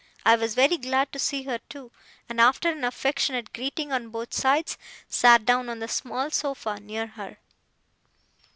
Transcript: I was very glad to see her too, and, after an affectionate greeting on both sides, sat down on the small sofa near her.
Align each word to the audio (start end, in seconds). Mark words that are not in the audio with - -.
I 0.25 0.35
was 0.35 0.55
very 0.55 0.77
glad 0.77 1.11
to 1.11 1.19
see 1.19 1.43
her 1.43 1.59
too, 1.69 1.91
and, 2.27 2.41
after 2.41 2.71
an 2.71 2.83
affectionate 2.83 3.53
greeting 3.53 3.91
on 3.91 4.09
both 4.09 4.33
sides, 4.33 4.75
sat 5.07 5.45
down 5.45 5.69
on 5.69 5.77
the 5.77 5.87
small 5.87 6.31
sofa 6.31 6.79
near 6.79 7.05
her. 7.05 7.37